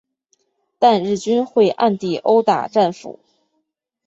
[0.79, 3.19] 但日军会暗地殴打战俘。